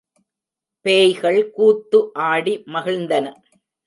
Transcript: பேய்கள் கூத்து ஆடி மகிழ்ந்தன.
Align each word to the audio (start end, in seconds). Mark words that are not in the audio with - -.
பேய்கள் 0.85 1.51
கூத்து 1.51 1.99
ஆடி 2.23 2.53
மகிழ்ந்தன. 2.67 3.25